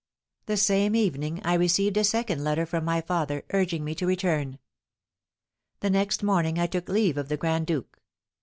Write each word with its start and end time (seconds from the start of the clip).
The 0.47 0.57
same 0.57 0.95
evening 0.95 1.41
I 1.45 1.53
received 1.53 1.95
a 1.95 2.03
second 2.03 2.43
letter 2.43 2.65
from 2.65 2.83
my 2.83 3.01
father, 3.01 3.45
urging 3.53 3.83
me 3.83 3.93
to 3.93 4.07
return. 4.07 4.57
The 5.81 5.91
next 5.91 6.23
morning 6.23 6.57
I 6.57 6.65
took 6.65 6.89
leave 6.89 7.17
of 7.17 7.29
the 7.29 7.37
grand 7.37 7.67
duke. 7.67 7.99